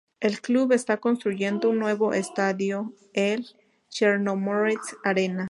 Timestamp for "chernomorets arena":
3.87-5.39